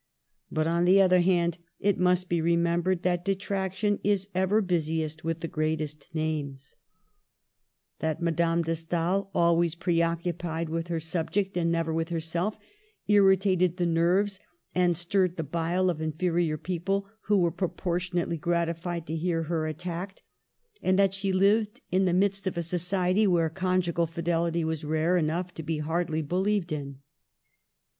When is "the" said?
0.85-0.99, 5.41-5.47, 13.77-13.85, 15.37-15.43, 22.05-22.11